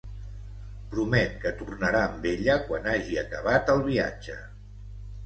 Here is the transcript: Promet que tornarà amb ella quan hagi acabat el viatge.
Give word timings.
Promet 0.93 1.35
que 1.43 1.51
tornarà 1.59 2.01
amb 2.05 2.25
ella 2.29 2.55
quan 2.71 2.89
hagi 2.95 3.19
acabat 3.25 3.71
el 3.75 3.83
viatge. 3.91 4.39